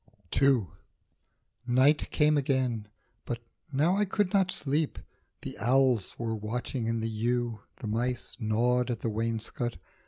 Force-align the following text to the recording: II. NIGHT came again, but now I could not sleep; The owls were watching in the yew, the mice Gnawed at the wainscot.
II. 0.41 0.65
NIGHT 1.67 2.09
came 2.09 2.35
again, 2.35 2.87
but 3.23 3.37
now 3.71 3.95
I 3.97 4.03
could 4.03 4.33
not 4.33 4.51
sleep; 4.51 4.97
The 5.43 5.55
owls 5.59 6.15
were 6.17 6.33
watching 6.35 6.87
in 6.87 7.01
the 7.01 7.07
yew, 7.07 7.59
the 7.75 7.87
mice 7.87 8.35
Gnawed 8.39 8.89
at 8.89 9.01
the 9.01 9.11
wainscot. 9.11 9.77